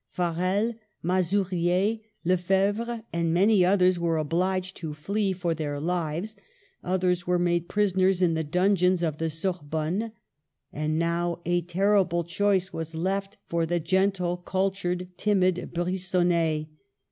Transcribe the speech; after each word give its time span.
Farel, 0.09 0.73
Mazurier, 1.03 1.99
Lefebvre, 2.25 3.03
and 3.13 3.31
many 3.31 3.63
others 3.63 3.99
were 3.99 4.17
obliged 4.17 4.75
to 4.77 4.95
flee 4.95 5.31
for 5.31 5.53
their 5.53 5.79
lives; 5.79 6.35
others 6.83 7.27
were 7.27 7.37
made 7.37 7.69
prisoners 7.69 8.19
in 8.19 8.33
the 8.33 8.43
dungeons 8.43 9.03
of 9.03 9.19
the 9.19 9.29
Sorbonne. 9.29 10.11
And 10.73 10.97
now 10.97 11.39
a 11.45 11.61
terrible 11.61 12.23
choice 12.23 12.73
was 12.73 12.95
left 12.95 13.37
for 13.45 13.67
the 13.67 13.79
gentle, 13.79 14.37
cultured, 14.37 15.07
timid 15.17 15.69
Brigonnet. 15.71 16.65